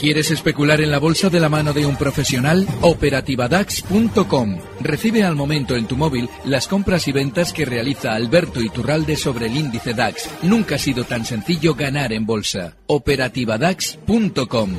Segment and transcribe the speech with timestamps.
[0.00, 2.66] ¿Quieres especular en la bolsa de la mano de un profesional?
[2.80, 4.58] Operativadax.com.
[4.80, 9.48] Recibe al momento en tu móvil las compras y ventas que realiza Alberto Iturralde sobre
[9.48, 10.30] el índice DAX.
[10.42, 12.78] Nunca ha sido tan sencillo ganar en bolsa.
[12.86, 14.70] Operativadax.com.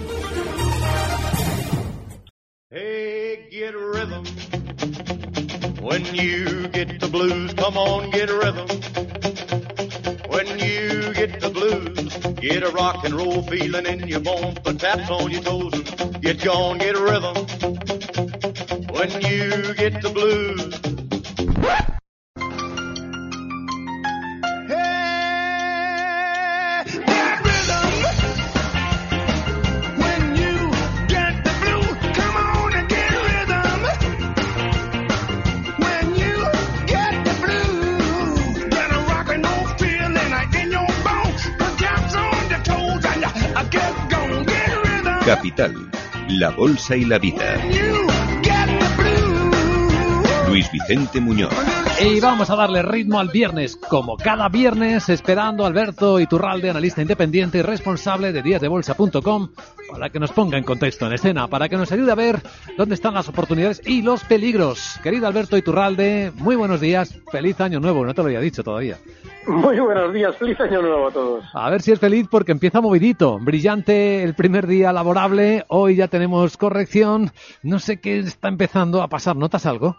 [2.72, 4.24] Hey, get rhythm.
[5.83, 8.65] When you get the blues, come on, get rhythm.
[10.31, 11.90] When you get the blues.
[12.42, 16.21] Get a rock and roll feeling in your bones, put taps on your toes and
[16.23, 17.35] get gone, get a rhythm.
[18.88, 22.00] When you get the blues.
[45.35, 45.73] Capital,
[46.27, 47.55] la Bolsa y la Vida.
[50.50, 51.80] Luis Vicente Muñoz.
[52.03, 56.99] Y vamos a darle ritmo al viernes, como cada viernes, esperando a Alberto Iturralde, analista
[56.99, 59.49] independiente y responsable de díasdebolsa.com,
[59.91, 62.41] para que nos ponga en contexto en escena, para que nos ayude a ver
[62.75, 64.99] dónde están las oportunidades y los peligros.
[65.03, 68.97] Querido Alberto Iturralde, muy buenos días, feliz año nuevo, no te lo había dicho todavía.
[69.45, 71.45] Muy buenos días, feliz año nuevo a todos.
[71.53, 76.08] A ver si es feliz porque empieza movidito, brillante el primer día laborable, hoy ya
[76.08, 79.97] tenemos corrección, no sé qué está empezando a pasar, ¿notas algo?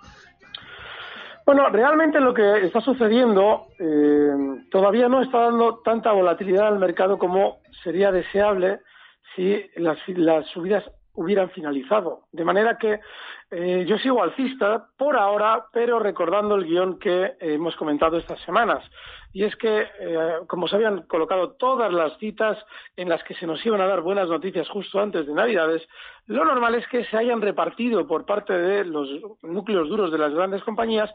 [1.44, 4.32] Bueno, realmente lo que está sucediendo eh,
[4.70, 8.80] todavía no está dando tanta volatilidad al mercado como sería deseable
[9.34, 9.98] si las,
[10.52, 10.84] subidas
[11.14, 12.26] hubieran finalizado.
[12.30, 13.00] De manera que
[13.50, 18.84] eh, yo sigo alcista por ahora, pero recordando el guion que hemos comentado estas semanas.
[19.32, 22.58] Y es que, eh, como se habían colocado todas las citas
[22.96, 25.86] en las que se nos iban a dar buenas noticias justo antes de Navidades,
[26.26, 29.08] lo normal es que se hayan repartido por parte de los
[29.42, 31.10] núcleos duros de las grandes compañías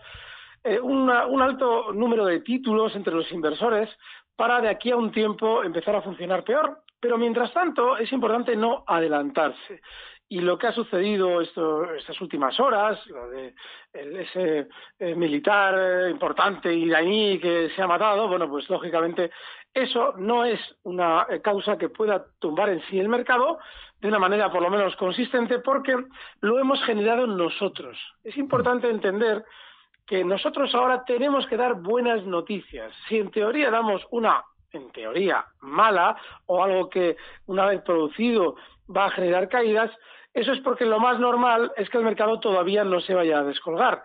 [0.64, 1.10] eh, un
[1.42, 3.90] alto número de títulos entre los inversores
[4.36, 6.82] para de aquí a un tiempo empezar a funcionar peor.
[7.00, 9.82] Pero mientras tanto es importante no adelantarse.
[10.30, 13.56] Y lo que ha sucedido estas últimas horas, lo de
[13.94, 14.68] ese
[15.00, 19.32] eh, militar eh, importante iraní que se ha matado, bueno, pues lógicamente
[19.74, 23.60] eso no es una eh, causa que pueda tumbar en sí el mercado
[24.02, 25.96] de una manera por lo menos consistente porque
[26.42, 27.98] lo hemos generado nosotros.
[28.24, 29.46] Es importante entender
[30.06, 32.92] que nosotros ahora tenemos que dar buenas noticias.
[33.08, 38.56] Si en teoría damos una en teoría mala o algo que una vez producido
[38.96, 39.92] va a generar caídas,
[40.34, 43.44] eso es porque lo más normal es que el mercado todavía no se vaya a
[43.44, 44.04] descolgar.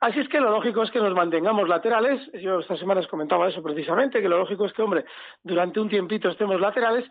[0.00, 2.20] Así es que lo lógico es que nos mantengamos laterales.
[2.34, 5.04] Yo estas semanas comentaba eso precisamente, que lo lógico es que, hombre,
[5.42, 7.04] durante un tiempito estemos laterales,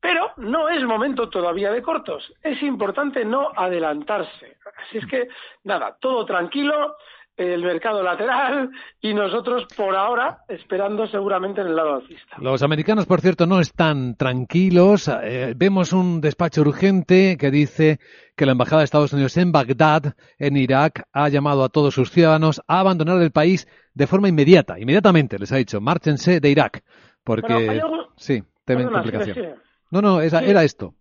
[0.00, 2.32] pero no es momento todavía de cortos.
[2.42, 4.56] Es importante no adelantarse.
[4.76, 5.28] Así es que,
[5.62, 6.96] nada, todo tranquilo
[7.36, 8.70] el mercado lateral
[9.00, 12.36] y nosotros por ahora esperando seguramente en el lado alcista.
[12.38, 15.08] Los americanos, por cierto, no están tranquilos.
[15.22, 17.98] Eh, vemos un despacho urgente que dice
[18.36, 22.10] que la Embajada de Estados Unidos en Bagdad, en Irak, ha llamado a todos sus
[22.10, 24.78] ciudadanos a abandonar el país de forma inmediata.
[24.78, 26.82] Inmediatamente les ha dicho, márchense de Irak.
[27.24, 27.80] Porque,
[28.16, 29.54] sí, temen complicación.
[29.92, 30.94] No, no, era esto.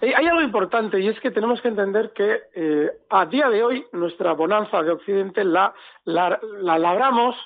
[0.00, 3.62] Eh, hay algo importante y es que tenemos que entender que eh, a día de
[3.62, 7.36] hoy nuestra bonanza de Occidente la, la, labramos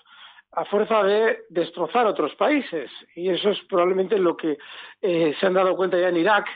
[0.53, 4.59] a fuerza de destrozar otros países y eso es probablemente lo que
[5.03, 6.47] eh, se han dado cuenta ya en Irak,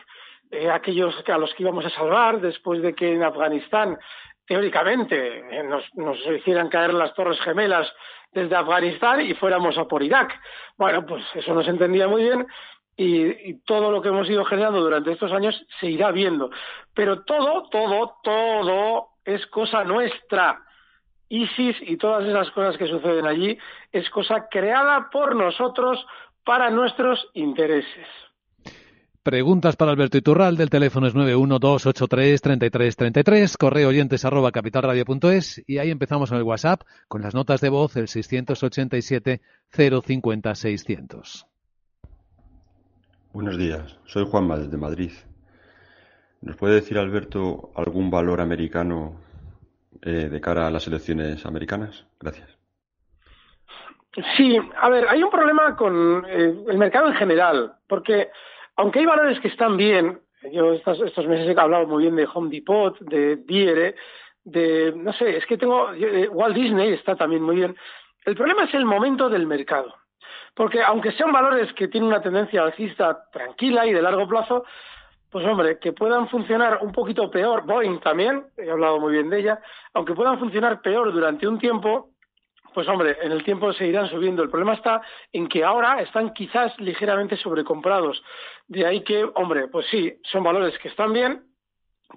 [0.73, 3.99] aquellos a los que íbamos a salvar después de que en Afganistán
[4.47, 7.93] teóricamente nos, nos hicieran caer las torres gemelas
[8.33, 10.33] desde Afganistán y fuéramos a por Irak.
[10.77, 12.47] Bueno, pues eso no se entendía muy bien
[13.03, 16.51] y, todo lo que hemos ido generando durante estos años se irá viendo.
[16.93, 20.63] Pero todo, todo, todo es cosa nuestra.
[21.31, 23.57] ISIS y todas esas cosas que suceden allí
[23.93, 26.05] es cosa creada por nosotros
[26.45, 28.07] para nuestros intereses.
[29.23, 36.33] Preguntas para Alberto Iturral, del teléfono es 912833333, correo oyentes arroba capitalradio.es y ahí empezamos
[36.33, 41.50] en el WhatsApp con las notas de voz el 687 050 600.
[43.33, 45.13] Buenos días, soy Juanma desde Madrid.
[46.41, 49.21] ¿Nos puede decir, Alberto, algún valor americano
[50.03, 52.07] eh, de cara a las elecciones americanas?
[52.19, 52.59] Gracias.
[54.37, 58.31] Sí, a ver, hay un problema con eh, el mercado en general, porque
[58.75, 60.19] aunque hay valores que están bien,
[60.53, 60.99] yo estos,
[61.29, 63.95] meses he hablado muy bien de Home Depot, de Diere,
[64.43, 67.77] de, no sé, es que tengo, eh, Walt Disney está también muy bien.
[68.25, 69.95] El problema es el momento del mercado.
[70.55, 74.65] Porque aunque sean valores que tienen una tendencia alcista tranquila y de largo plazo,
[75.31, 79.39] pues hombre, que puedan funcionar un poquito peor, Boeing también, he hablado muy bien de
[79.39, 79.61] ella,
[79.95, 82.11] aunque puedan funcionar peor durante un tiempo,
[82.75, 84.43] pues hombre, en el tiempo se irán subiendo.
[84.43, 85.03] El problema está
[85.33, 88.23] en que ahora están quizás ligeramente sobrecomprados.
[88.67, 91.45] De ahí que, hombre, pues sí, son valores que están bien,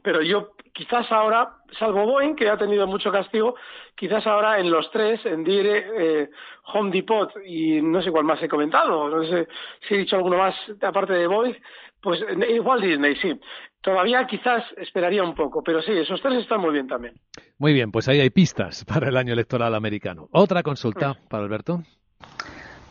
[0.02, 3.56] pero yo quizás ahora, salvo Boeing, que ha tenido mucho castigo,
[3.96, 6.30] quizás ahora en los tres, en Dire, eh,
[6.74, 9.48] Home Depot y no sé cuál más he comentado, no sé
[9.88, 11.56] si he dicho alguno más aparte de Boeing,
[12.02, 12.20] pues
[12.50, 13.40] igual Disney, sí.
[13.82, 17.14] Todavía quizás esperaría un poco, pero sí, esos tres están muy bien también.
[17.58, 20.28] Muy bien, pues ahí hay pistas para el año electoral americano.
[20.32, 21.28] Otra consulta mm.
[21.30, 21.84] para Alberto.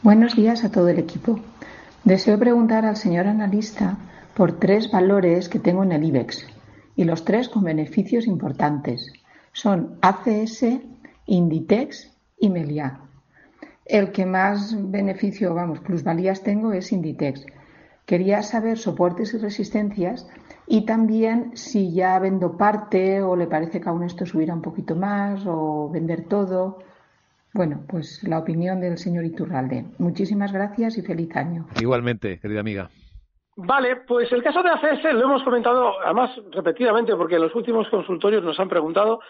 [0.03, 1.41] Buenos días a todo el equipo.
[2.05, 3.97] Deseo preguntar al señor analista
[4.37, 6.62] por tres valores que tengo en el IBEX
[6.97, 9.13] y los tres con beneficios importantes.
[9.53, 10.65] Son ACS,
[11.27, 13.01] Inditex y Meliá.
[13.85, 17.47] El que más beneficio, vamos, plusvalías tengo es Inditex.
[18.07, 20.27] Quería saber soportes y resistencias
[20.67, 24.97] y también si ya vendo parte o le parece que aún esto subirá un poquito
[24.97, 26.79] más o vender todo.
[27.53, 29.85] Bueno, pues la opinión del señor Iturralde.
[29.99, 31.67] Muchísimas gracias y feliz año.
[31.81, 32.91] Igualmente, querida amiga.
[33.57, 38.43] Vale, pues el caso de ACS lo hemos comentado además repetidamente porque los últimos consultorios
[38.43, 39.21] nos han preguntado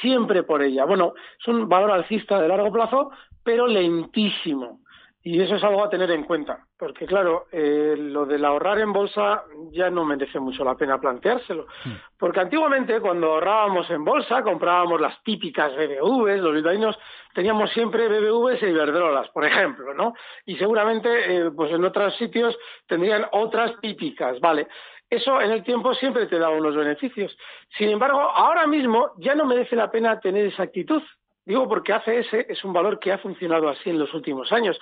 [0.00, 0.84] siempre por ella.
[0.84, 3.10] Bueno, es un valor alcista de largo plazo,
[3.42, 4.80] pero lentísimo.
[5.26, 8.92] Y eso es algo a tener en cuenta, porque claro, eh, lo del ahorrar en
[8.92, 11.66] bolsa ya no merece mucho la pena planteárselo.
[11.82, 11.92] Hmm.
[12.18, 16.98] Porque antiguamente, cuando ahorrábamos en bolsa, comprábamos las típicas BBVs, los bilbaínos
[17.32, 20.12] teníamos siempre BBVs y Iberdrolas, por ejemplo, ¿no?
[20.44, 22.54] Y seguramente, eh, pues en otros sitios
[22.86, 24.68] tendrían otras típicas, ¿vale?
[25.08, 27.34] Eso en el tiempo siempre te da unos beneficios.
[27.78, 31.02] Sin embargo, ahora mismo ya no merece la pena tener esa actitud.
[31.46, 34.78] Digo porque ACS es un valor que ha funcionado así en los últimos años,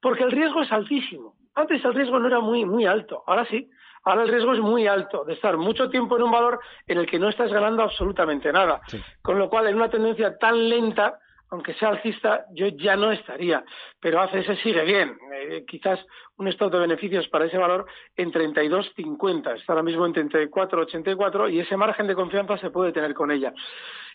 [0.00, 1.34] porque el riesgo es altísimo.
[1.54, 3.70] Antes el riesgo no era muy, muy alto, ahora sí.
[4.02, 7.06] Ahora el riesgo es muy alto de estar mucho tiempo en un valor en el
[7.06, 8.80] que no estás ganando absolutamente nada.
[9.20, 11.18] Con lo cual, en una tendencia tan lenta,
[11.50, 13.62] aunque sea alcista, yo ya no estaría.
[14.00, 15.18] Pero ACS sigue bien.
[15.34, 16.00] Eh, quizás
[16.38, 17.86] un stop de beneficios para ese valor
[18.16, 19.58] en 32.50.
[19.58, 23.52] Está ahora mismo en 34.84 y ese margen de confianza se puede tener con ella.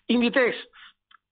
[0.08, 0.56] Inditex,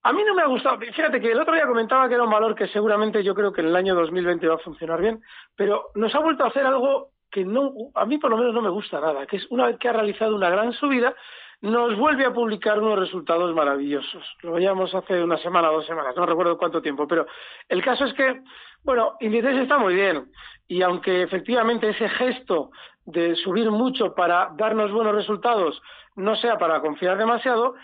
[0.04, 0.78] a mí no me ha gustado.
[0.80, 3.62] Fíjate que el otro día comentaba que era un valor que seguramente yo creo que
[3.62, 5.22] en el año 2020 va a funcionar bien,
[5.56, 8.62] pero nos ha vuelto a hacer algo que no, a mí por lo menos no
[8.62, 11.16] me gusta nada, que es una vez que ha realizado una gran subida,
[11.62, 14.24] nos vuelve a publicar unos resultados maravillosos.
[14.42, 17.26] Lo veíamos hace una semana dos semanas, no recuerdo cuánto tiempo, pero
[17.70, 18.42] el caso es que,
[18.84, 20.30] bueno, Inditex está muy bien
[20.68, 22.72] y aunque efectivamente ese gesto
[23.06, 25.82] de subir mucho para darnos buenos resultados
[26.16, 27.76] no sea para confiar demasiado,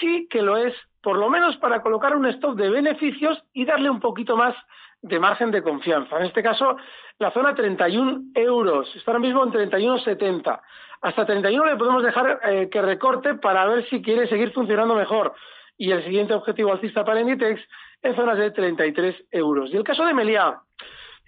[0.00, 3.88] sí que lo es por lo menos para colocar un stop de beneficios y darle
[3.88, 4.54] un poquito más
[5.00, 6.18] de margen de confianza.
[6.18, 6.76] En este caso,
[7.18, 10.60] la zona 31 euros, está ahora mismo en 31,70.
[11.00, 15.34] Hasta 31 le podemos dejar eh, que recorte para ver si quiere seguir funcionando mejor.
[15.76, 17.60] Y el siguiente objetivo alcista para Inditex
[18.02, 19.70] en zonas de 33 euros.
[19.72, 20.60] Y el caso de Meliá,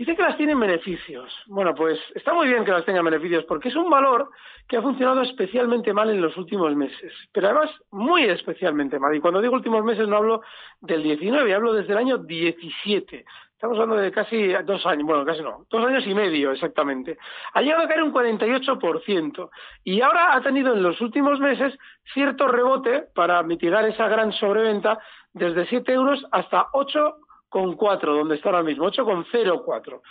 [0.01, 1.31] Dice que las tienen beneficios.
[1.47, 4.31] Bueno, pues está muy bien que las tengan beneficios porque es un valor
[4.67, 9.15] que ha funcionado especialmente mal en los últimos meses, pero además muy especialmente mal.
[9.15, 10.41] Y cuando digo últimos meses no hablo
[10.81, 13.27] del 19, hablo desde el año 17.
[13.53, 17.19] Estamos hablando de casi dos años, bueno, casi no, dos años y medio exactamente.
[17.53, 19.51] Ha llegado a caer un 48%
[19.85, 21.79] y ahora ha tenido en los últimos meses
[22.15, 24.99] cierto rebote para mitigar esa gran sobreventa
[25.35, 27.17] desde 7 euros hasta 8
[27.51, 30.03] con cuatro, donde está ahora mismo, ocho con cero cuatro.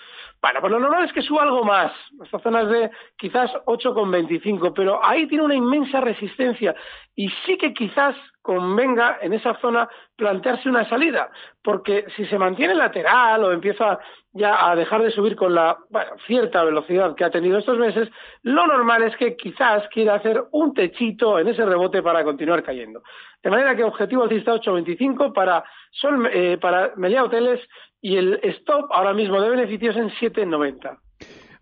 [0.41, 1.91] Bueno, pues lo normal es que suba algo más,
[2.23, 6.75] esta zona es de quizás ocho con veinticinco, pero ahí tiene una inmensa resistencia
[7.19, 11.29] y sí que quizás convenga en esa zona plantearse una salida,
[11.61, 13.99] porque si se mantiene lateral o empieza
[14.31, 15.77] ya a dejar de subir con la
[16.25, 18.07] cierta velocidad que ha tenido estos meses,
[18.43, 23.03] lo normal es que quizás quiera hacer un techito en ese rebote para continuar cayendo.
[23.43, 27.59] De manera que objetivo alcista 8.25 para, Sol, eh, para Meliá Hoteles
[27.99, 30.97] y el stop ahora mismo de beneficios en 7.90.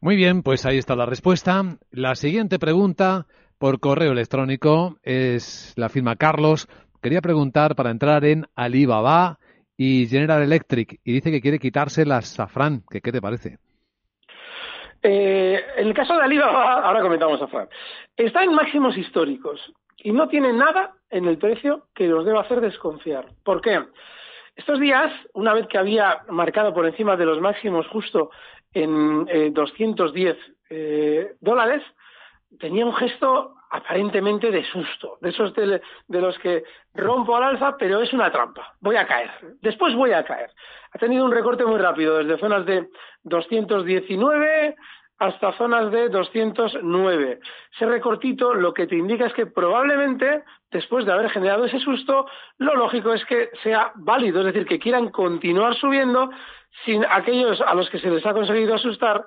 [0.01, 1.63] Muy bien, pues ahí está la respuesta.
[1.89, 3.25] La siguiente pregunta
[3.57, 6.67] por correo electrónico es la firma Carlos.
[7.01, 9.39] Quería preguntar para entrar en Alibaba
[9.75, 12.83] y General Electric y dice que quiere quitarse la Safran.
[12.89, 13.57] ¿Qué, qué te parece?
[15.01, 17.69] Eh, en el caso de Alibaba, ahora comentamos Safran,
[18.15, 19.59] está en máximos históricos
[19.97, 23.27] y no tiene nada en el precio que nos deba hacer desconfiar.
[23.43, 23.83] ¿Por qué?
[24.55, 28.31] Estos días, una vez que había marcado por encima de los máximos justo
[28.73, 31.83] en 210 eh, eh, dólares,
[32.59, 38.01] tenía un gesto aparentemente de susto, de esos de, los que rompo al alza, pero
[38.01, 39.29] es una trampa, voy a caer,
[39.61, 40.49] después voy a caer.
[40.93, 42.89] Ha tenido un recorte muy rápido, desde zonas de
[43.23, 44.75] 219
[45.19, 47.39] hasta zonas de 209.
[47.75, 52.27] Ese recortito lo que te indica es que probablemente, después de haber generado ese susto,
[52.59, 56.29] lo lógico es que sea válido, es decir, que quieran continuar subiendo
[56.85, 59.25] sin aquellos a los que se les ha conseguido asustar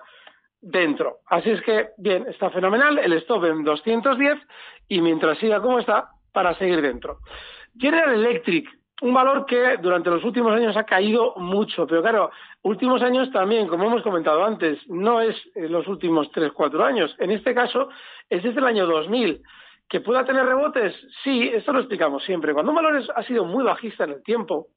[0.61, 1.19] dentro.
[1.27, 4.39] Así es que, bien, está fenomenal, el stop en 210
[4.89, 7.19] y mientras siga como está, para seguir dentro.
[7.79, 8.69] General Electric,
[9.03, 12.31] un valor que durante los últimos años ha caído mucho, pero claro,
[12.63, 17.15] últimos años también, como hemos comentado antes, no es los últimos tres, cuatro años.
[17.19, 17.89] En este caso,
[18.29, 19.43] es desde el año 2000.
[19.89, 20.95] ¿Que pueda tener rebotes?
[21.25, 22.53] Sí, esto lo explicamos siempre.
[22.53, 24.69] Cuando un valor ha sido muy bajista en el tiempo,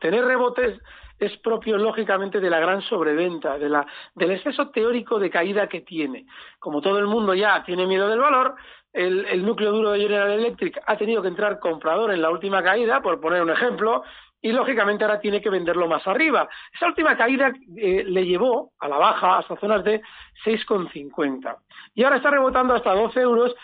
[0.00, 0.78] tener rebotes
[1.18, 5.80] es propio, lógicamente, de la gran sobreventa, de la, del exceso teórico de caída que
[5.80, 6.26] tiene.
[6.58, 8.54] Como todo el mundo ya tiene miedo del valor,
[8.92, 13.00] el, núcleo duro de General Electric ha tenido que entrar comprador en la última caída,
[13.00, 14.02] por poner un ejemplo,
[14.40, 16.48] y lógicamente ahora tiene que venderlo más arriba.
[16.72, 20.00] Esa última caída eh, le llevó a la baja hasta zonas de
[20.44, 21.56] 6,50
[21.94, 23.54] y ahora está rebotando hasta 12 euros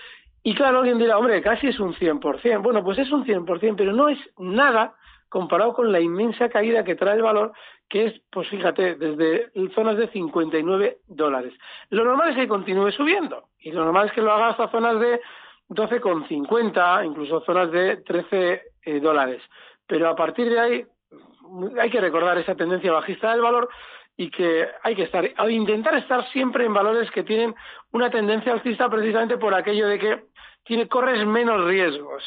[0.42, 2.61] y claro, alguien dirá, hombre, casi es un 100%.
[2.61, 4.94] Bueno, pues es un 100%, pero no es nada
[5.28, 7.52] comparado con la inmensa caída que trae el valor,
[7.88, 11.52] que es, pues fíjate, desde zonas de 59 dólares.
[11.90, 14.98] Lo normal es que continúe subiendo y lo normal es que lo haga hasta zonas
[15.00, 15.20] de
[15.68, 19.42] 12,50, incluso zonas de 13 eh, dólares.
[19.86, 20.86] Pero a partir de ahí
[21.80, 23.68] hay que recordar esa tendencia bajista del valor
[24.16, 27.54] y que hay que estar, intentar estar siempre en valores que tienen
[27.90, 30.24] una tendencia alcista precisamente por aquello de que
[30.64, 32.22] tiene, corres menos riesgos.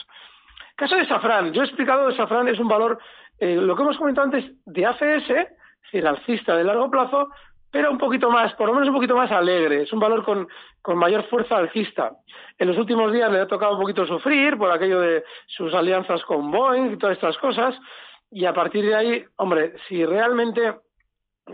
[0.77, 3.00] Caso de Safran, yo he explicado que Safran es un valor,
[3.39, 5.48] eh, lo que hemos comentado antes, de ACS, es
[5.81, 7.29] decir, alcista de largo plazo,
[7.72, 9.81] pero un poquito más, por lo menos un poquito más alegre.
[9.81, 10.48] Es un valor con,
[10.84, 12.12] con mayor fuerza alcista.
[12.60, 16.24] En los últimos días le ha tocado un poquito sufrir por aquello de sus alianzas
[16.25, 17.75] con Boeing y todas estas cosas.
[18.29, 20.75] Y a partir de ahí, hombre, si realmente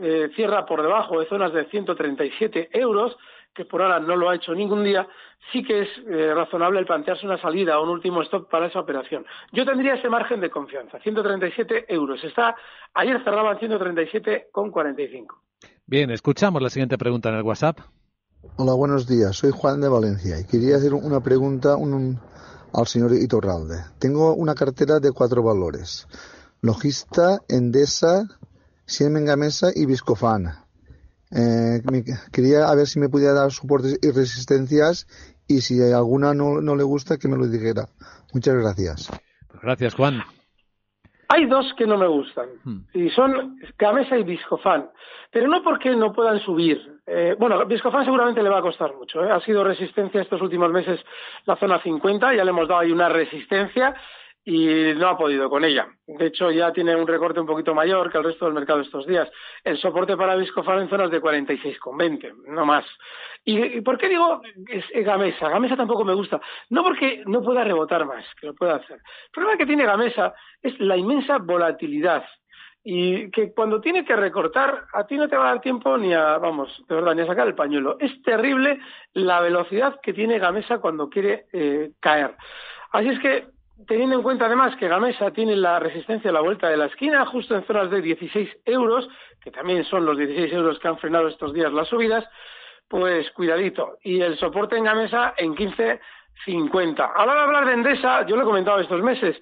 [0.02, 3.16] eh, cierra por debajo de zonas de 137 euros,
[3.54, 5.08] que por ahora no lo ha hecho ningún día,
[5.52, 8.80] sí que es eh, razonable el plantearse una salida o un último stop para esa
[8.80, 9.26] operación.
[9.52, 12.24] Yo tendría ese margen de confianza, 137 euros.
[12.24, 12.56] Está,
[12.94, 15.28] ayer cerraba en 137,45.
[15.86, 17.80] Bien, escuchamos la siguiente pregunta en el WhatsApp.
[18.58, 19.38] Hola, buenos días.
[19.38, 23.78] Soy Juan de Valencia y quería hacer una pregunta al señor Itorralde.
[24.00, 26.08] Tengo una cartera de cuatro valores.
[26.62, 28.24] Logista, Endesa,
[28.86, 30.63] Siemens Gamesa y Viscofan.
[31.36, 31.82] Eh,
[32.32, 35.08] quería a ver si me podía dar soportes y resistencias
[35.48, 37.88] y si alguna no, no le gusta que me lo dijera.
[38.34, 39.10] Muchas gracias.
[39.48, 40.24] Pues gracias, Juan.
[41.30, 42.80] Hay dos que no me gustan hmm.
[42.94, 44.90] y son Gamesa y Viscofan,
[45.32, 46.80] pero no porque no puedan subir.
[47.08, 49.24] Eh, bueno, Viscofan seguramente le va a costar mucho.
[49.24, 49.32] ¿eh?
[49.32, 51.00] Ha sido resistencia estos últimos meses
[51.46, 53.96] la zona 50, ya le hemos dado ahí una resistencia
[54.46, 55.88] y no ha podido con ella.
[56.06, 59.08] De hecho, ya tiene un recorte un poquito mayor que el resto del mercado estos
[59.08, 59.30] días.
[59.64, 62.86] El soporte para Viscofan en zonas de 46,20, no más.
[63.46, 65.50] ¿Y, por qué digo es Gamesa?
[65.50, 66.42] Gamesa tampoco me gusta.
[66.70, 68.98] No porque no pueda rebotar más, que lo pueda hacer.
[68.98, 72.26] El problema que tiene Gamesa es la inmensa volatilidad.
[72.86, 76.14] Y que cuando tiene que recortar, a ti no te va a dar tiempo ni
[76.14, 77.96] a, vamos, de verdad, ni a sacar el pañuelo.
[77.98, 78.78] Es terrible
[79.14, 82.36] la velocidad que tiene Gamesa cuando quiere eh, caer.
[82.92, 83.53] Así es que
[83.88, 87.26] teniendo en cuenta además que Gamesa tiene la resistencia a la vuelta de la esquina,
[87.26, 89.08] justo en zonas de 16 euros,
[89.42, 92.26] que también son los 16 euros que han frenado estos días las subidas,
[92.88, 93.98] pues cuidadito.
[94.04, 97.12] Y el soporte en Gamesa en 15.50.
[97.16, 99.38] Ahora de hablar de Endesa, yo lo he comentado estos meses,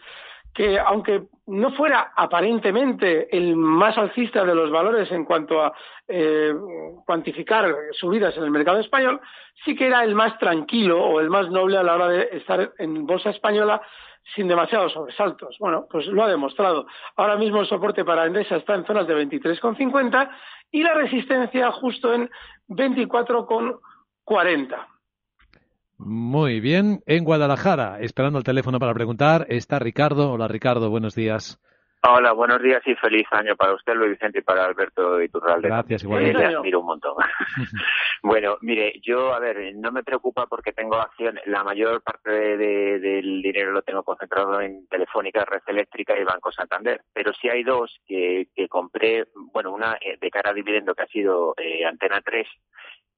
[0.54, 5.74] que aunque no fuera aparentemente el más alcista de los valores en cuanto a
[6.08, 6.54] eh,
[7.06, 9.22] cuantificar subidas en el mercado español,
[9.64, 12.74] sí que era el más tranquilo o el más noble a la hora de estar
[12.78, 13.82] en bolsa española
[14.36, 15.58] sin demasiados sobresaltos.
[15.60, 16.86] Bueno, pues lo ha demostrado.
[17.16, 20.30] Ahora mismo el soporte para Endesa está en zonas de 23,50
[20.72, 22.30] y la resistencia justo en
[22.70, 24.88] 24,40.
[25.98, 27.02] Muy bien.
[27.06, 30.32] En Guadalajara, esperando el teléfono para preguntar, está Ricardo.
[30.32, 31.60] Hola Ricardo, buenos días.
[32.04, 35.68] Hola, buenos días y feliz año para usted, Luis Vicente, y para Alberto Iturralde.
[35.68, 36.44] Gracias, igualmente.
[36.44, 37.14] Eh, le admiro un montón.
[38.24, 43.44] bueno, mire, yo, a ver, no me preocupa porque tengo acción, la mayor parte del
[43.44, 47.96] dinero lo tengo concentrado en Telefónica, Red Eléctrica y Banco Santander, pero sí hay dos
[48.08, 52.20] que, que compré, bueno, una eh, de cara a dividendo que ha sido eh, Antena
[52.26, 52.48] 3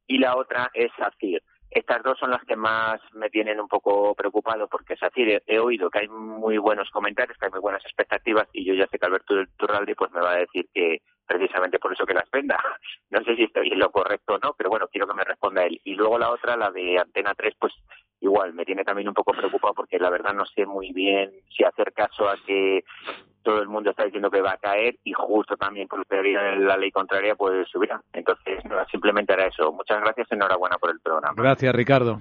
[0.07, 1.41] y la otra es ACIR.
[1.73, 5.59] Estas dos son las que más me tienen un poco preocupado porque es así, he,
[5.59, 8.99] oído que hay muy buenos comentarios, que hay muy buenas expectativas y yo ya sé
[8.99, 12.57] que Alberto Turraldi pues me va a decir que precisamente por eso que las venda.
[13.09, 15.63] No sé si estoy en lo correcto o no, pero bueno, quiero que me responda
[15.63, 15.79] él.
[15.83, 17.71] Y luego la otra, la de Antena 3, pues
[18.23, 21.63] igual me tiene también un poco preocupado porque la verdad no sé muy bien si
[21.63, 22.83] hacer caso a que
[23.43, 26.77] todo el mundo está diciendo que va a caer y justo también por teoría la
[26.77, 28.01] ley contraria pues subirá.
[28.13, 29.73] Entonces, simplemente era eso.
[29.73, 31.35] Muchas gracias, enhorabuena por el programa.
[31.35, 32.19] Gracias, Ricardo.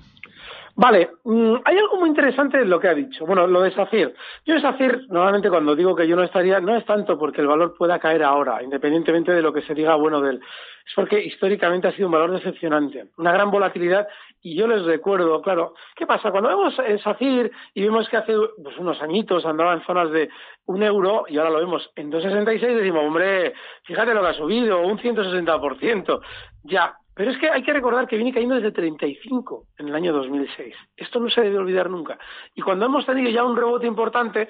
[0.74, 3.26] Vale, mm, hay algo muy interesante en lo que ha dicho.
[3.26, 4.14] Bueno, lo de SACIR.
[4.46, 7.74] Yo SACIR, normalmente cuando digo que yo no estaría, no es tanto porque el valor
[7.76, 10.40] pueda caer ahora, independientemente de lo que se diga bueno de él.
[10.86, 14.08] Es porque históricamente ha sido un valor decepcionante, una gran volatilidad.
[14.40, 16.30] Y yo les recuerdo, claro, ¿qué pasa?
[16.30, 16.74] Cuando vemos
[17.04, 20.30] SACIR y vemos que hace pues, unos añitos andaba en zonas de
[20.66, 23.52] un euro y ahora lo vemos en 2,66, decimos, hombre,
[23.84, 26.20] fíjate lo que ha subido, un 160%.
[26.64, 30.12] Ya, pero es que hay que recordar que viene cayendo desde 35 en el año
[30.12, 30.74] 2006.
[30.96, 32.18] Esto no se debe olvidar nunca.
[32.54, 34.48] Y cuando hemos tenido ya un rebote importante,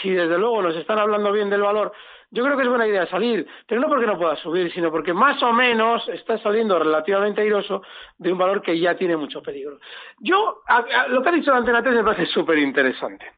[0.00, 1.92] si desde luego nos están hablando bien del valor,
[2.30, 5.12] yo creo que es buena idea salir, pero no porque no pueda subir, sino porque
[5.12, 7.82] más o menos está saliendo relativamente airoso
[8.18, 9.78] de un valor que ya tiene mucho peligro.
[10.18, 10.62] Yo,
[11.08, 13.32] lo que ha dicho antena 3 me parece súper interesante.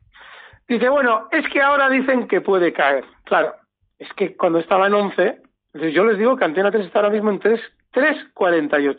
[0.66, 3.04] Dice, bueno, es que ahora dicen que puede caer.
[3.24, 3.54] Claro,
[3.98, 5.42] es que cuando estaba en 11,
[5.92, 7.60] yo les digo que Antena 3 está ahora mismo en 3
[7.92, 8.96] 3,48.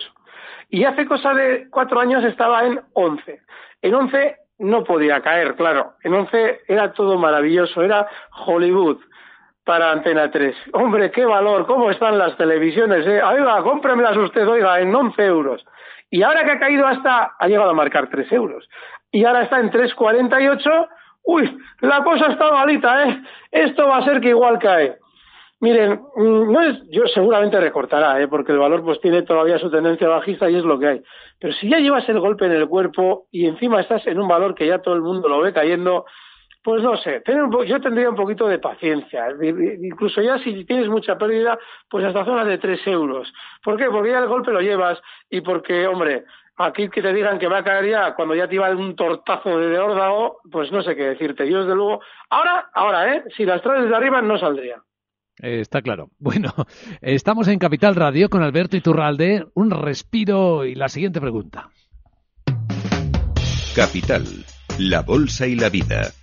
[0.69, 3.41] Y hace cosa de cuatro años estaba en 11.
[3.81, 5.93] En 11 no podía caer, claro.
[6.03, 8.07] En 11 era todo maravilloso, era
[8.45, 8.99] Hollywood
[9.63, 10.55] para Antena 3.
[10.73, 13.21] Hombre, qué valor, cómo están las televisiones, eh.
[13.23, 15.65] Oiga, cómpremelas usted, oiga, en 11 euros.
[16.11, 18.69] Y ahora que ha caído hasta, ha llegado a marcar 3 euros.
[19.11, 20.87] Y ahora está en 3,48.
[21.23, 23.23] Uy, la cosa está malita, ¿eh?
[23.51, 24.97] Esto va a ser que igual cae.
[25.61, 28.27] Miren, mm, no es, yo seguramente recortará, ¿eh?
[28.29, 31.03] porque el valor pues tiene todavía su tendencia bajista y es lo que hay.
[31.37, 34.55] Pero si ya llevas el golpe en el cuerpo y encima estás en un valor
[34.55, 36.05] que ya todo el mundo lo ve cayendo,
[36.63, 37.21] pues no sé,
[37.67, 39.27] yo tendría un poquito de paciencia.
[39.81, 41.57] Incluso ya si tienes mucha pérdida,
[41.89, 43.31] pues hasta zonas de 3 euros.
[43.63, 43.85] ¿Por qué?
[43.85, 46.25] Porque ya el golpe lo llevas y porque, hombre,
[46.57, 49.57] aquí que te digan que va a caer ya cuando ya te iba un tortazo
[49.57, 51.49] de órdago, pues no sé qué decirte.
[51.49, 53.23] Yo desde luego, ahora, ahora, ¿eh?
[53.35, 54.81] Si las traes desde arriba no saldría.
[55.41, 56.11] Eh, está claro.
[56.19, 56.53] Bueno,
[57.01, 59.45] estamos en Capital Radio con Alberto Iturralde.
[59.55, 61.69] Un respiro y la siguiente pregunta.
[63.75, 64.25] Capital,
[64.77, 66.13] la bolsa y la vida.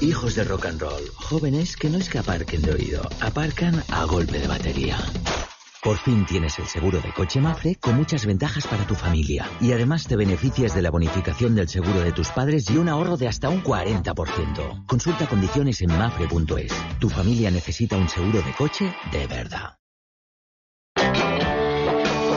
[0.00, 4.04] Hijos de rock and roll, jóvenes que no es que aparquen de oído, aparcan a
[4.04, 4.98] golpe de batería.
[5.82, 9.50] Por fin tienes el seguro de coche Mafre con muchas ventajas para tu familia.
[9.60, 13.16] Y además te beneficias de la bonificación del seguro de tus padres y un ahorro
[13.16, 14.86] de hasta un 40%.
[14.86, 16.72] Consulta condiciones en mafre.es.
[17.00, 19.76] Tu familia necesita un seguro de coche de verdad.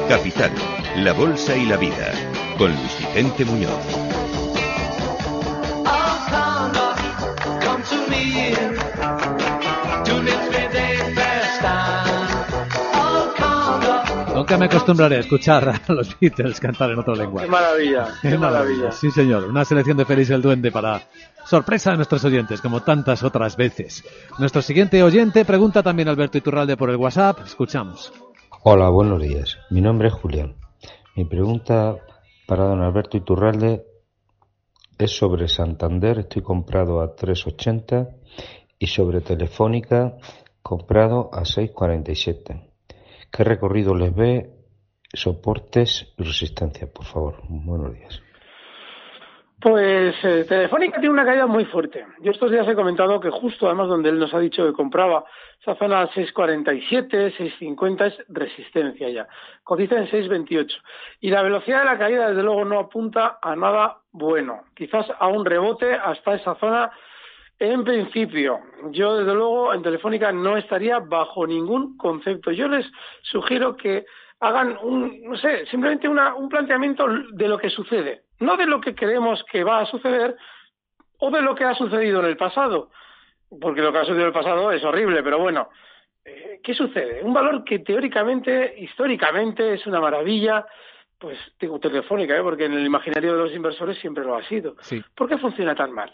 [0.09, 0.51] Capital,
[0.97, 2.13] la bolsa y la vida.
[2.57, 4.04] Con Luis Vicente Muñoz.
[14.45, 17.47] Nunca me acostumbraré a escuchar a los Beatles cantar en otro lenguaje.
[17.47, 18.91] Qué maravilla, qué, maravilla.
[18.91, 19.45] Sí, señor.
[19.45, 21.01] Una selección de Félix el Duende para
[21.47, 24.03] sorpresa de nuestros oyentes, como tantas otras veces.
[24.37, 27.39] Nuestro siguiente oyente pregunta también a Alberto Iturralde por el WhatsApp.
[27.43, 28.13] Escuchamos.
[28.61, 29.57] Hola, buenos días.
[29.71, 30.57] Mi nombre es Julián.
[31.15, 31.95] Mi pregunta
[32.45, 33.83] para don Alberto Iturralde
[34.99, 36.19] es sobre Santander.
[36.19, 38.09] Estoy comprado a 3.80
[38.77, 40.17] y sobre Telefónica
[40.61, 42.74] comprado a 6.47.
[43.35, 44.49] ¿Qué recorrido les ve?
[45.13, 47.35] Soportes y resistencia, por favor.
[47.49, 48.21] Buenos días.
[49.59, 52.05] Pues eh, Telefónica tiene una caída muy fuerte.
[52.21, 55.25] Yo estos días he comentado que justo además donde él nos ha dicho que compraba
[55.59, 59.27] esa zona 647, 650 es resistencia ya.
[59.63, 60.77] Cotiza en 628.
[61.19, 64.61] Y la velocidad de la caída desde luego no apunta a nada bueno.
[64.73, 66.89] Quizás a un rebote hasta esa zona
[67.59, 68.59] en principio,
[68.91, 72.51] yo desde luego en Telefónica no estaría bajo ningún concepto.
[72.51, 72.85] Yo les
[73.21, 74.05] sugiero que
[74.39, 78.93] hagan un, no sé, simplemente un planteamiento de lo que sucede, no de lo que
[78.93, 80.35] creemos que va a suceder
[81.19, 82.91] o de lo que ha sucedido en el pasado,
[83.61, 85.69] porque lo que ha sucedido en el pasado es horrible, pero bueno,
[86.25, 87.23] eh, ¿qué sucede?
[87.23, 90.65] Un valor que teóricamente, históricamente es una maravilla,
[91.17, 92.43] pues digo telefónica, ¿eh?
[92.43, 94.75] porque en el imaginario de los inversores siempre lo ha sido.
[95.15, 96.11] ¿Por qué funciona tan mal?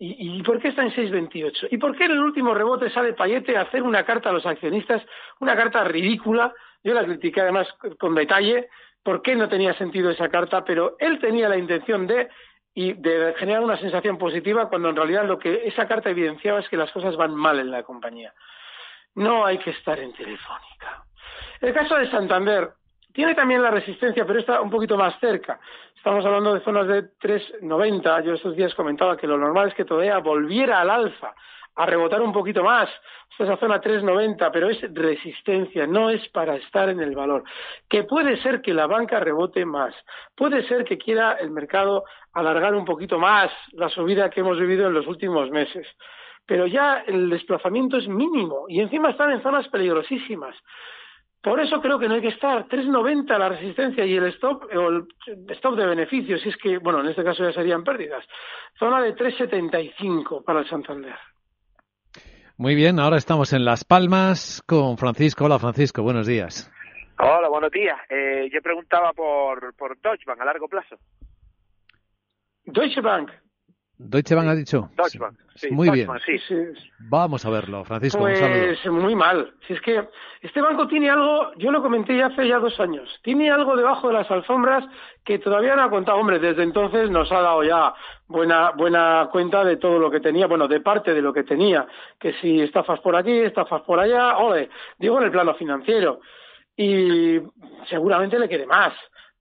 [0.00, 1.68] ¿Y, por qué está en 6.28?
[1.72, 4.46] ¿Y por qué en el último rebote sale Payete a hacer una carta a los
[4.46, 5.02] accionistas,
[5.40, 6.54] una carta ridícula?
[6.84, 7.66] Yo la critiqué además
[7.98, 8.68] con detalle,
[9.02, 12.28] por qué no tenía sentido esa carta, pero él tenía la intención de,
[12.74, 16.68] y de generar una sensación positiva cuando en realidad lo que esa carta evidenciaba es
[16.68, 18.32] que las cosas van mal en la compañía.
[19.16, 21.04] No hay que estar en Telefónica.
[21.60, 22.70] El caso de Santander
[23.12, 25.58] Tiene también la resistencia, pero está un poquito más cerca.
[25.98, 28.24] Estamos hablando de zonas de 3,90.
[28.24, 31.34] Yo estos días comentaba que lo normal es que todavía volviera al alza,
[31.74, 32.88] a rebotar un poquito más.
[33.32, 37.42] Esta es la zona 3,90, pero es resistencia, no es para estar en el valor.
[37.88, 39.92] Que puede ser que la banca rebote más,
[40.36, 44.86] puede ser que quiera el mercado alargar un poquito más la subida que hemos vivido
[44.86, 45.84] en los últimos meses.
[46.46, 50.54] Pero ya el desplazamiento es mínimo y encima están en zonas peligrosísimas.
[51.42, 54.88] Por eso creo que no hay que estar 3.90 la resistencia y el stop o
[54.88, 55.06] el
[55.50, 58.24] stop de beneficios, si es que, bueno, en este caso ya serían pérdidas.
[58.78, 61.14] Zona de 3.75 para el Santander.
[62.56, 65.44] Muy bien, ahora estamos en Las Palmas con Francisco.
[65.44, 66.68] Hola Francisco, buenos días.
[67.20, 67.96] Hola, buenos días.
[68.10, 70.96] Eh, yo preguntaba por, por Deutsche Bank a largo plazo.
[72.64, 73.30] Deutsche Bank.
[73.98, 74.88] Deutsche Bank ha dicho.
[74.96, 75.70] Deutsche Bank, sí.
[75.72, 76.06] Muy Deutsche bien.
[76.06, 76.54] Bank, sí.
[77.00, 78.18] Vamos a verlo, Francisco.
[78.18, 78.30] un.
[78.30, 79.52] Pues muy mal.
[79.66, 80.08] Si es que
[80.40, 84.06] este banco tiene algo, yo lo comenté ya hace ya dos años, tiene algo debajo
[84.06, 84.84] de las alfombras
[85.24, 86.18] que todavía no ha contado.
[86.18, 87.92] Hombre, desde entonces nos ha dado ya
[88.28, 91.86] buena, buena cuenta de todo lo que tenía, bueno, de parte de lo que tenía,
[92.20, 96.20] que si estafas por aquí, estafas por allá, ole, digo en el plano financiero.
[96.76, 97.40] Y
[97.88, 98.92] seguramente le quede más.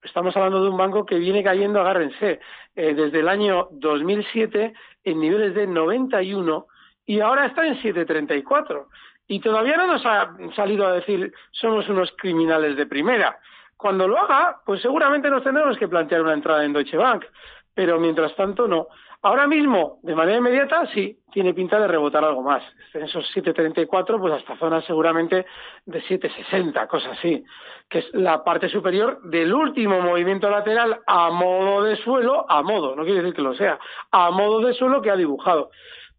[0.01, 2.39] Estamos hablando de un banco que viene cayendo, agárrense,
[2.75, 6.67] eh, desde el año 2007 en niveles de 91
[7.05, 8.87] y ahora está en 734.
[9.27, 13.39] Y todavía no nos ha salido a decir somos unos criminales de primera.
[13.75, 17.25] Cuando lo haga, pues seguramente nos tendremos que plantear una entrada en Deutsche Bank.
[17.73, 18.87] Pero mientras tanto, no.
[19.23, 22.61] Ahora mismo, de manera inmediata, sí, tiene pinta de rebotar algo más.
[22.93, 25.45] En esos 7.34, pues hasta zonas seguramente
[25.85, 27.43] de 7.60, cosas así,
[27.89, 32.95] que es la parte superior del último movimiento lateral a modo de suelo, a modo,
[32.95, 33.79] no quiere decir que lo sea,
[34.11, 35.71] a modo de suelo que ha dibujado.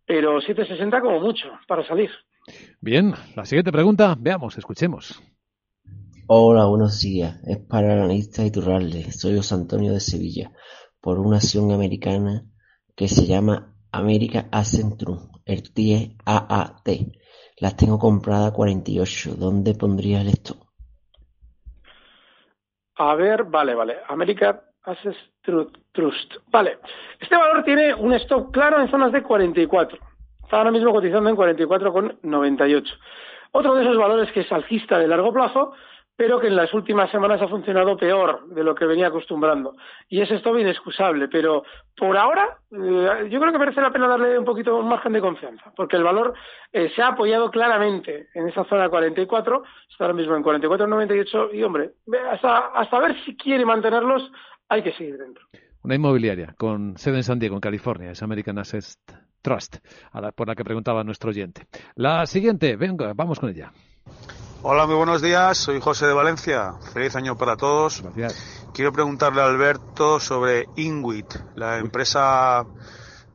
[0.04, 2.10] Pero 7.60 como mucho para salir.
[2.80, 5.22] Bien, la siguiente pregunta, veamos, escuchemos.
[6.26, 7.40] Hola, buenos días.
[7.46, 9.12] Es para el analista Iturralde.
[9.12, 10.50] Soy José Antonio de Sevilla,
[11.00, 12.42] por una acción americana
[12.98, 14.48] que se llama America
[15.46, 16.88] el TIE AAT.
[17.60, 19.36] Las tengo compradas a 48.
[19.38, 20.58] ¿Dónde pondría el stop?
[22.96, 23.98] A ver, vale, vale.
[24.08, 25.16] America Access
[25.92, 26.34] Trust.
[26.50, 26.78] Vale.
[27.20, 29.96] Este valor tiene un stop claro en zonas de 44.
[30.42, 32.84] Está ahora mismo cotizando en 44,98.
[33.52, 35.72] Otro de esos valores que es alcista de largo plazo,
[36.18, 39.76] pero que en las últimas semanas ha funcionado peor de lo que venía acostumbrando.
[40.08, 41.62] Y es stop inexcusable, pero
[41.96, 45.72] por ahora eh, yo creo que merece la pena darle un poquito margen de confianza,
[45.76, 46.34] porque el valor
[46.72, 51.62] eh, se ha apoyado claramente en esa zona 44, está ahora mismo en 44,98 y
[51.62, 51.92] hombre,
[52.32, 54.28] hasta, hasta ver si quiere mantenerlos
[54.68, 55.46] hay que seguir dentro.
[55.84, 58.98] Una inmobiliaria con sede en San Diego, en California, es American Assets
[59.40, 59.76] Trust,
[60.10, 61.68] a la, por la que preguntaba nuestro oyente.
[61.94, 63.70] La siguiente, venga, vamos con ella.
[64.62, 65.56] Hola, muy buenos días.
[65.58, 66.74] Soy José de Valencia.
[66.92, 68.02] Feliz año para todos.
[68.02, 68.66] Gracias.
[68.74, 72.64] Quiero preguntarle a Alberto sobre Inwit, la empresa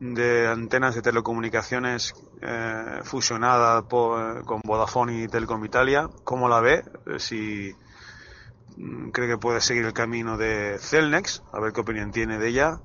[0.00, 6.08] de antenas de telecomunicaciones eh, fusionada por- con Vodafone y Telecom Italia.
[6.24, 6.84] ¿Cómo la ve?
[7.06, 7.72] Eh, Si
[8.76, 12.48] mm, cree que puede seguir el camino de Celnex, a ver qué opinión tiene de
[12.48, 12.80] ella.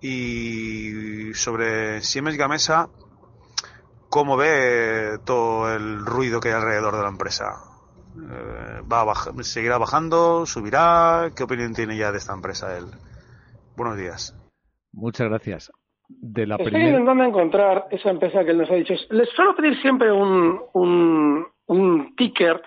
[0.00, 2.88] Y sobre Siemens Gamesa,
[4.14, 7.46] ¿cómo ve todo el ruido que hay alrededor de la empresa?
[8.16, 10.46] Eh, ¿Va a baj- ¿Seguirá bajando?
[10.46, 11.30] ¿Subirá?
[11.36, 12.84] ¿Qué opinión tiene ya de esta empresa él?
[13.76, 14.32] Buenos días.
[14.92, 15.72] Muchas gracias.
[16.08, 16.90] De la Estoy primera.
[16.90, 18.94] intentando encontrar esa empresa que él nos ha dicho.
[19.10, 22.62] Les suelo pedir siempre un, un, un ticker,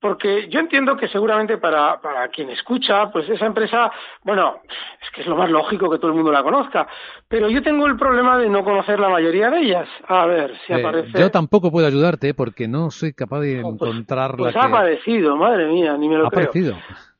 [0.00, 3.92] porque yo entiendo que seguramente para, para quien escucha, pues esa empresa,
[4.24, 4.60] bueno,
[5.02, 6.88] es que es lo más lógico que todo el mundo la conozca,
[7.28, 9.88] pero yo tengo el problema de no conocer la mayoría de ellas.
[10.08, 11.18] A ver si Eh, aparece.
[11.18, 15.36] yo tampoco puedo ayudarte porque no soy capaz de encontrar Pues la ha que aparecido,
[15.36, 16.44] madre mía, ni me lo ha creo.
[16.48, 16.76] aparecido.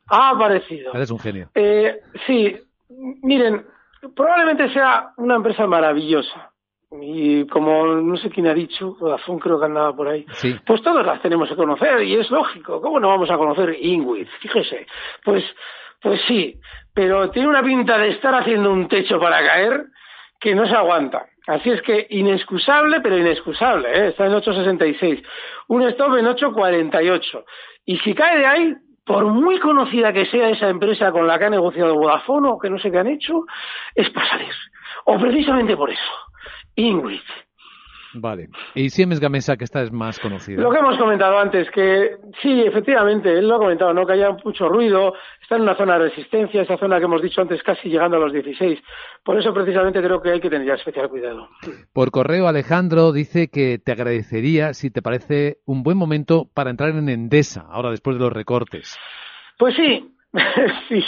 [0.08, 0.92] Ha aparecido.
[0.94, 1.50] Eres un genio.
[1.54, 2.56] Eh, sí,
[3.22, 3.64] miren,
[4.16, 6.49] probablemente sea una empresa maravillosa.
[6.92, 10.56] Y como no sé quién ha dicho, Vodafone creo que andaba por ahí, Sí.
[10.66, 12.80] pues todas las tenemos que conocer y es lógico.
[12.80, 14.26] ¿Cómo no vamos a conocer Ingrid?
[14.40, 14.86] Fíjese.
[15.24, 15.44] Pues,
[16.02, 16.58] pues sí,
[16.92, 19.84] pero tiene una pinta de estar haciendo un techo para caer
[20.40, 21.26] que no se aguanta.
[21.46, 23.88] Así es que inexcusable, pero inexcusable.
[23.88, 24.08] ¿eh?
[24.08, 25.22] Está en 8.66.
[25.68, 27.44] Un stop en 8.48.
[27.86, 28.74] Y si cae de ahí,
[29.04, 32.70] por muy conocida que sea esa empresa con la que ha negociado Vodafone o que
[32.70, 33.44] no sé qué han hecho,
[33.94, 34.52] es para salir.
[35.04, 36.12] O precisamente por eso.
[38.14, 38.48] Vale.
[38.74, 40.60] Y Siemens Gamesa, que esta es más conocida.
[40.60, 44.04] Lo que hemos comentado antes, que sí, efectivamente, él lo ha comentado, ¿no?
[44.04, 47.40] Que haya mucho ruido, está en una zona de resistencia, esa zona que hemos dicho
[47.40, 48.80] antes, casi llegando a los 16.
[49.24, 51.48] Por eso, precisamente, creo que hay que tener ya especial cuidado.
[51.92, 56.90] Por correo, Alejandro dice que te agradecería si te parece un buen momento para entrar
[56.90, 58.98] en Endesa, ahora después de los recortes.
[59.56, 60.12] Pues sí,
[60.88, 61.04] sí,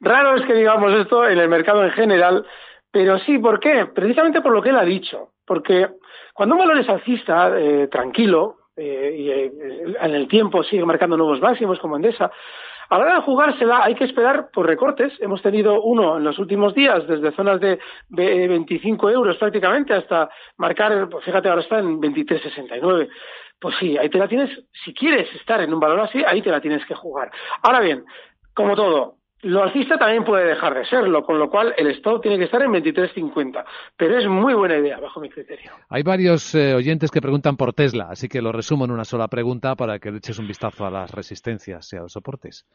[0.00, 2.46] raro es que digamos esto en el mercado en general,
[2.90, 3.86] pero sí, ¿por qué?
[3.86, 5.30] Precisamente por lo que él ha dicho.
[5.46, 5.88] Porque
[6.32, 9.52] cuando un valor es alcista, eh, tranquilo, eh, y eh,
[10.00, 12.30] en el tiempo sigue marcando nuevos máximos como Endesa,
[12.88, 15.12] a la hora de jugársela hay que esperar por recortes.
[15.20, 17.78] Hemos tenido uno en los últimos días, desde zonas de
[18.10, 23.08] 25 euros prácticamente hasta marcar, pues fíjate, ahora está en 23,69.
[23.58, 24.50] Pues sí, ahí te la tienes,
[24.84, 27.30] si quieres estar en un valor así, ahí te la tienes que jugar.
[27.62, 28.04] Ahora bien,
[28.54, 32.38] como todo, lo alcista también puede dejar de serlo, con lo cual el stop tiene
[32.38, 33.64] que estar en 23.50.
[33.96, 35.72] Pero es muy buena idea, bajo mi criterio.
[35.88, 39.28] Hay varios eh, oyentes que preguntan por Tesla, así que lo resumo en una sola
[39.28, 42.66] pregunta para que le eches un vistazo a las resistencias y a los soportes.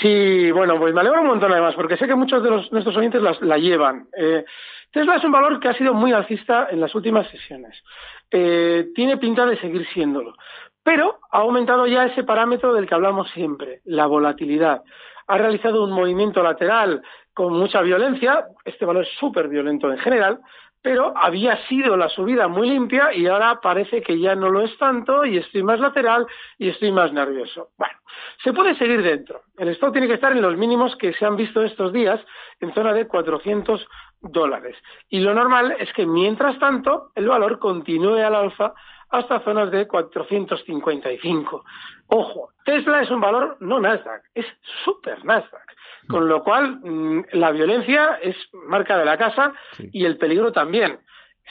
[0.00, 2.96] Sí, bueno, pues me alegro un montón además, porque sé que muchos de los, nuestros
[2.96, 4.08] oyentes la llevan.
[4.16, 4.44] Eh,
[4.92, 7.82] Tesla es un valor que ha sido muy alcista en las últimas sesiones.
[8.30, 10.34] Eh, tiene pinta de seguir siéndolo.
[10.82, 14.82] Pero ha aumentado ya ese parámetro del que hablamos siempre, la volatilidad
[15.30, 20.40] ha realizado un movimiento lateral con mucha violencia, este valor es súper violento en general,
[20.82, 24.76] pero había sido la subida muy limpia y ahora parece que ya no lo es
[24.78, 26.26] tanto y estoy más lateral
[26.58, 27.68] y estoy más nervioso.
[27.78, 27.94] Bueno,
[28.42, 29.42] se puede seguir dentro.
[29.56, 32.20] El stock tiene que estar en los mínimos que se han visto estos días
[32.60, 33.86] en zona de 400
[34.22, 34.76] dólares.
[35.08, 38.74] Y lo normal es que mientras tanto el valor continúe al alza
[39.10, 41.64] hasta zonas de 455.
[42.08, 44.46] Ojo, Tesla es un valor no Nasdaq, es
[44.84, 45.70] super Nasdaq.
[46.08, 49.52] Con lo cual, mm, la violencia es marca de la casa
[49.92, 50.98] y el peligro también.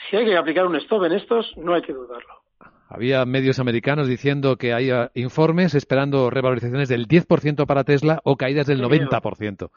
[0.08, 2.40] Si hay que aplicar un stop en estos, no hay que dudarlo.
[2.88, 8.66] Había medios americanos diciendo que hay informes esperando revalorizaciones del 10% para Tesla o caídas
[8.66, 9.70] del 90%.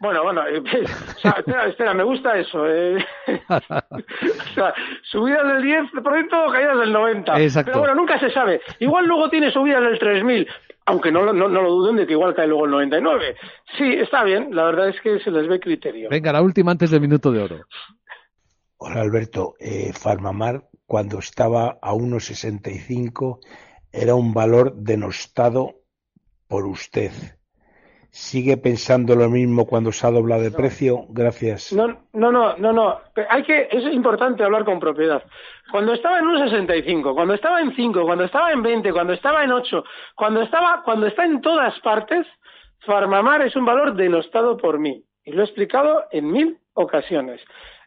[0.00, 0.62] Bueno, bueno, eh,
[1.68, 2.66] espera, me gusta eso.
[2.66, 3.04] Eh.
[3.50, 7.38] o sea, subidas del 10% o caídas del 90%.
[7.38, 7.70] Exacto.
[7.70, 8.62] Pero bueno, nunca se sabe.
[8.78, 10.48] Igual luego tiene subidas del 3.000,
[10.86, 13.36] aunque no, no, no, lo duden de que igual cae luego el 99%.
[13.76, 16.08] Sí, está bien, la verdad es que se les ve criterio.
[16.08, 17.56] Venga, la última antes del minuto de oro.
[18.78, 23.40] Hola Alberto, eh, Farmamar cuando estaba a 1,65
[23.92, 25.74] era un valor denostado
[26.48, 27.12] por usted
[28.12, 31.04] ¿Sigue pensando lo mismo cuando se ha doblado de precio?
[31.10, 31.72] Gracias.
[31.72, 33.00] No, no, no, no, no.
[33.28, 35.22] Hay que, es importante hablar con propiedad.
[35.70, 39.52] Cuando estaba en 1,65, cuando estaba en 5, cuando estaba en 20, cuando estaba en
[39.52, 39.84] 8,
[40.16, 42.26] cuando estaba, cuando está en todas partes,
[42.80, 45.04] Farmamar es un valor denostado por mí.
[45.24, 47.40] Y lo he explicado en mil ocasiones.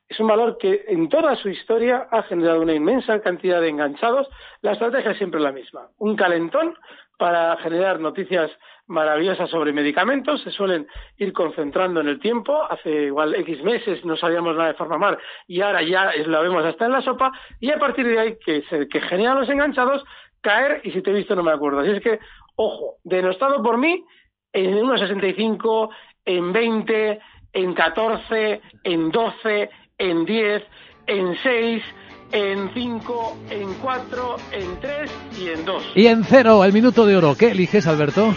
[0.07, 4.29] Es un valor que en toda su historia ha generado una inmensa cantidad de enganchados.
[4.61, 5.89] La estrategia es siempre la misma.
[5.97, 6.77] Un calentón
[7.17, 8.51] para generar noticias
[8.87, 14.17] maravillosas sobre medicamentos, se suelen ir concentrando en el tiempo, hace igual X meses no
[14.17, 15.17] sabíamos nada de Farmamar
[15.47, 18.63] y ahora ya la vemos hasta en la sopa y a partir de ahí que,
[18.69, 20.03] se, que generan los enganchados,
[20.41, 21.79] caer y si te he visto no me acuerdo.
[21.79, 22.19] Así es que,
[22.55, 24.03] ojo, denostado por mí
[24.51, 25.89] en 1,65,
[26.25, 27.19] en 20,
[27.53, 30.63] en 14, en 12, en 10,
[31.07, 31.83] en 6,
[32.31, 35.91] en 5, en 4, en 3 y en 2.
[35.95, 37.35] Y en 0, el minuto de oro.
[37.37, 38.33] ¿Qué eliges, Alberto?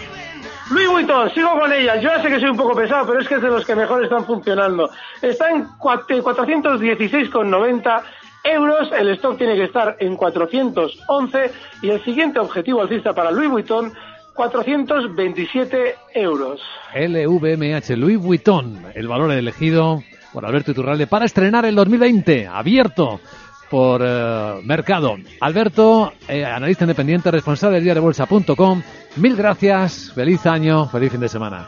[0.97, 1.95] Vuitton, sigo con ella.
[1.97, 3.75] Yo ya sé que soy un poco pesado, pero es que es de los que
[3.75, 4.89] mejor están funcionando.
[5.21, 8.01] Está en 416,90
[8.45, 8.91] euros.
[8.97, 11.51] El stock tiene que estar en 411
[11.83, 13.93] y el siguiente objetivo alcista para Louis Vuitton
[14.33, 16.61] 427 euros.
[16.95, 20.01] LVMH Louis Vuitton, el valor elegido
[20.33, 23.19] por Alberto Iturralde para estrenar el 2020, abierto
[23.69, 25.15] por eh, mercado.
[25.41, 28.81] Alberto, eh, analista independiente, responsable de bolsa.com.
[29.17, 31.67] Mil gracias, feliz año, feliz fin de semana.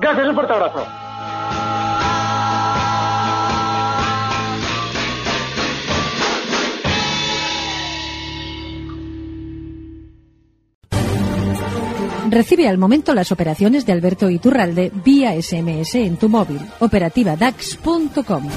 [0.00, 0.86] Gracias, un fuerte abrazo.
[12.28, 16.60] Recibe al momento las operaciones de Alberto Iturralde vía SMS en tu móvil.
[16.80, 18.48] Operativa DAX.com.